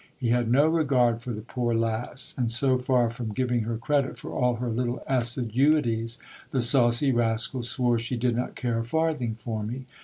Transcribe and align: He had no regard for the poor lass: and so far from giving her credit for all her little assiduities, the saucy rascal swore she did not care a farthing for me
He 0.17 0.29
had 0.29 0.49
no 0.49 0.65
regard 0.67 1.21
for 1.21 1.31
the 1.31 1.43
poor 1.43 1.75
lass: 1.75 2.33
and 2.35 2.51
so 2.51 2.79
far 2.79 3.07
from 3.07 3.31
giving 3.33 3.65
her 3.65 3.77
credit 3.77 4.17
for 4.17 4.31
all 4.31 4.55
her 4.55 4.71
little 4.71 5.03
assiduities, 5.05 6.17
the 6.49 6.63
saucy 6.63 7.11
rascal 7.11 7.61
swore 7.61 7.99
she 7.99 8.17
did 8.17 8.35
not 8.35 8.55
care 8.55 8.79
a 8.79 8.83
farthing 8.83 9.35
for 9.35 9.61
me 9.61 9.85